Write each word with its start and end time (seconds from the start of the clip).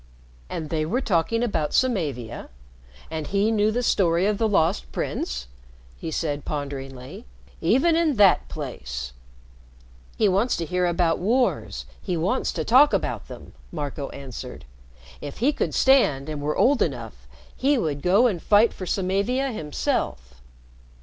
"And 0.49 0.71
they 0.71 0.83
were 0.83 0.99
talking 0.99 1.43
about 1.43 1.75
Samavia? 1.75 2.49
And 3.11 3.27
he 3.27 3.51
knew 3.51 3.69
the 3.69 3.83
story 3.83 4.25
of 4.25 4.39
the 4.39 4.47
Lost 4.47 4.91
Prince?" 4.91 5.45
he 5.95 6.09
said 6.09 6.43
ponderingly. 6.43 7.27
"Even 7.61 7.95
in 7.95 8.15
that 8.15 8.49
place!" 8.49 9.13
"He 10.17 10.27
wants 10.27 10.57
to 10.57 10.65
hear 10.65 10.87
about 10.87 11.19
wars 11.19 11.85
he 12.01 12.17
wants 12.17 12.51
to 12.53 12.63
talk 12.65 12.93
about 12.93 13.27
them," 13.27 13.53
Marco 13.71 14.09
answered. 14.09 14.65
"If 15.21 15.37
he 15.37 15.53
could 15.53 15.75
stand 15.75 16.29
and 16.29 16.41
were 16.41 16.57
old 16.57 16.81
enough, 16.81 17.27
he 17.55 17.77
would 17.77 18.01
go 18.01 18.25
and 18.25 18.41
fight 18.41 18.73
for 18.73 18.87
Samavia 18.87 19.51
himself." 19.51 20.41